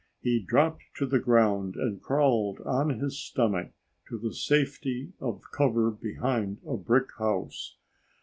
[0.23, 3.69] He dropped to the ground and crawled on his stomach
[4.09, 7.77] to the safety of cover behind a brick house.